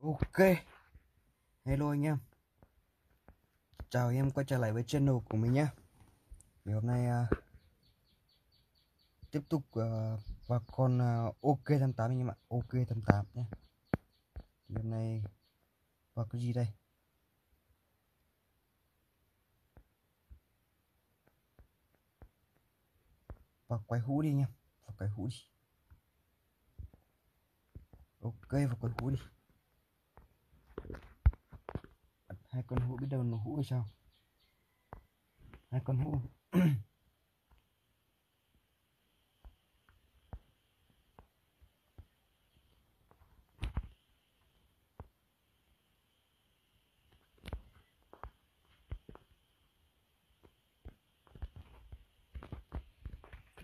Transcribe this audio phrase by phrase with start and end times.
[0.00, 0.38] Ok,
[1.64, 2.18] hello anh em.
[3.88, 5.66] Chào em quay trở lại với channel của mình nhé.
[6.64, 7.38] Ngày hôm nay uh,
[9.30, 12.36] tiếp tục uh, vào con uh, OK88 anh em ạ.
[12.48, 13.44] OK88 nhé.
[14.68, 15.24] Thì hôm nay
[16.14, 16.68] vào cái gì đây?
[23.68, 24.48] Vào quái hũ đi anh em.
[24.86, 25.36] Vào quái hũ đi.
[28.20, 29.18] Ok vào quái hũ đi.
[32.58, 33.88] Hai con hũ biết đâu nó hũ hay sao?
[35.70, 36.20] Hai con hũ.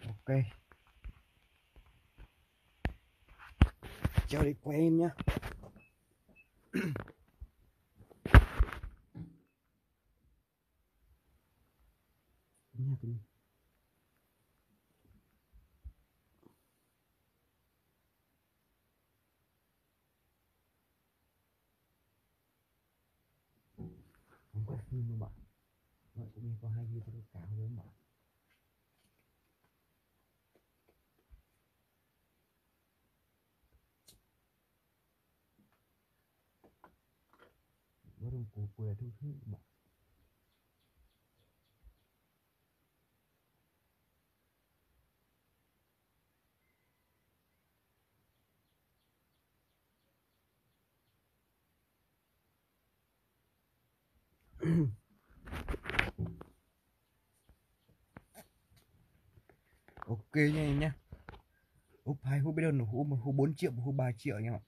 [0.08, 0.30] Ok.
[4.28, 4.98] Cho đi quay em
[13.02, 13.18] nhá nha
[23.76, 23.88] cái
[24.52, 25.32] không có phim đâu bạn
[26.14, 27.86] vậy cũng có hai video cáo với bạn
[38.16, 38.94] bữa đồng cổ quê
[60.06, 60.90] ok nha em nhé
[62.04, 64.44] úp hai hút đơn đâu hút một hút bốn triệu, một hút ba triệu anh
[64.44, 64.60] em ạ.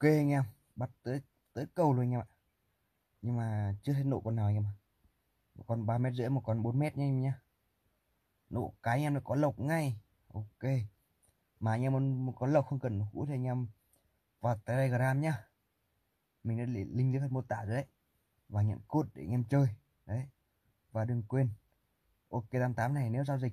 [0.00, 0.42] Ok anh em,
[0.76, 1.20] bắt tới
[1.52, 2.26] tới cầu luôn anh em ạ.
[3.22, 4.74] Nhưng mà chưa thấy nộ con nào anh em ạ.
[5.54, 7.40] Một con ba mét rưỡi, một con 4 mét nha anh em nhá.
[8.50, 10.00] Nộ cái anh em nó có lộc ngay.
[10.28, 10.70] Ok.
[11.60, 13.66] Mà anh em muốn có lộc không cần hũ thì anh em
[14.40, 15.48] vào telegram nhá.
[16.44, 17.86] Mình đã để link dưới phần mô tả rồi đấy.
[18.48, 19.68] Và nhận code để anh em chơi.
[20.06, 20.26] Đấy.
[20.92, 21.50] Và đừng quên.
[22.28, 23.52] Ok 88 này, nếu giao dịch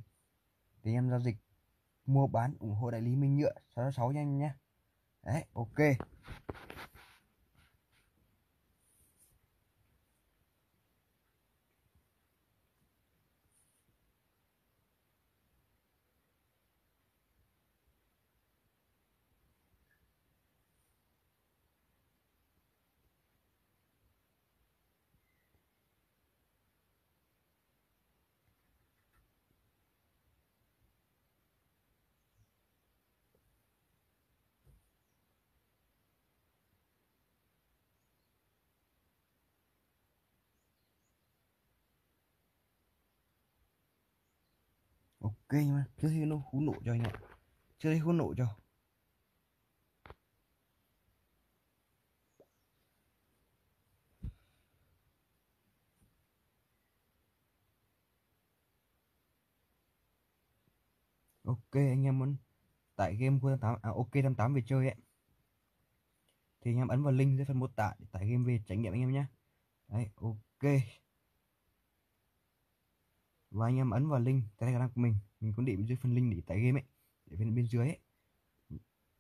[0.84, 1.38] thì anh em giao dịch
[2.06, 4.54] mua bán ủng hộ đại lý Minh Nhựa 666 nha anh em nhé
[5.28, 5.80] đấy ok.
[45.28, 47.12] Ok mà trước thấy nó hú nổ cho anh ạ.
[47.80, 48.48] Trước thấy hú nổ cho.
[61.44, 62.36] Ok anh em muốn
[62.96, 64.96] tại game của 88 à, ok 88 về chơi ấy.
[66.62, 68.78] Thì anh em ấn vào link dưới phần mô tả để tải game về trải
[68.78, 69.26] nghiệm anh em nhé
[69.88, 70.64] đấy ok
[73.58, 75.16] và anh em ấn vào link telegram của mình.
[75.40, 76.88] Mình cũng để bên dưới phần link để tải game ấy
[77.26, 78.00] để bên bên dưới ấy.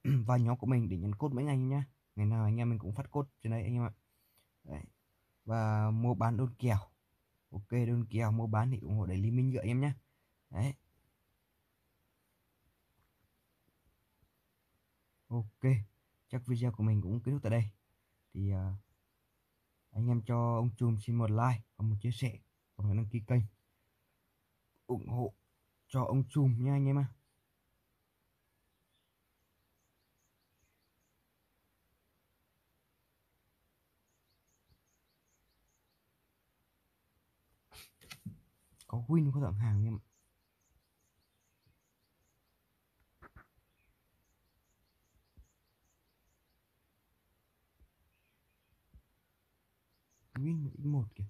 [0.25, 1.85] Và nhóm của mình để nhận cốt mỗi ngày nhá.
[2.15, 3.93] Ngày nào anh em mình cũng phát cốt trên đây anh em ạ.
[4.63, 4.83] Đấy.
[5.45, 6.77] và mua bán đơn kèo.
[7.51, 9.93] Ok đơn kèo mua bán thì ủng hộ đại lý minh nhựa em nhá.
[10.49, 10.73] Đấy.
[15.27, 15.63] Ok
[16.27, 17.63] chắc video của mình cũng kết thúc tại đây.
[18.33, 18.57] Thì uh,
[19.91, 22.39] anh em cho ông chùm xin một like và một chia sẻ.
[22.75, 23.41] Và đăng ký kênh
[24.87, 25.33] ủng hộ
[25.87, 27.07] cho ông Trùm nha anh em ạ.
[38.87, 40.03] Có win, có thượng hàng em ạ.
[50.33, 51.23] Win một kìa.